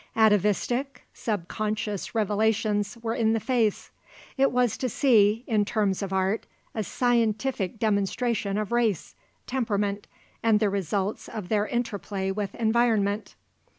[0.15, 3.91] Atavistic, sub conscious revelations were in the face.
[4.35, 9.13] It was to see, in terms of art, a scientific demonstration of race,
[9.45, 10.07] temperament,
[10.41, 13.35] and the results of their interplay with environment.